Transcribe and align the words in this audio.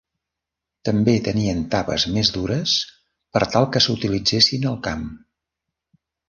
També 0.87 1.11
tenien 1.27 1.59
tapes 1.75 2.05
més 2.15 2.31
dures 2.37 2.73
per 3.37 3.43
tal 3.57 3.69
que 3.77 3.83
s'utilitzessin 3.89 4.67
al 4.73 4.81
camp. 4.89 5.05